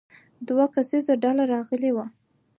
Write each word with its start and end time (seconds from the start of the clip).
دوه 0.47 0.65
کسیزه 0.73 1.13
ډله 1.23 1.43
راغلې 1.53 1.91
وه. 1.95 2.05